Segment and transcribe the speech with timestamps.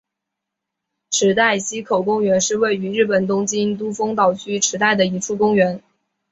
[1.11, 5.83] 池袋西口公园是位于日本东京都丰岛区池袋的一处公园。